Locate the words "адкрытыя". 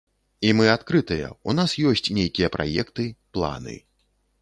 0.75-1.27